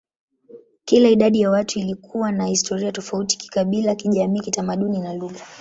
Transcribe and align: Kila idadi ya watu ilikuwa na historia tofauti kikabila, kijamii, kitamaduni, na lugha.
Kila 0.85 1.09
idadi 1.09 1.41
ya 1.41 1.51
watu 1.51 1.79
ilikuwa 1.79 2.31
na 2.31 2.45
historia 2.45 2.91
tofauti 2.91 3.37
kikabila, 3.37 3.95
kijamii, 3.95 4.39
kitamaduni, 4.39 4.99
na 4.99 5.13
lugha. 5.13 5.45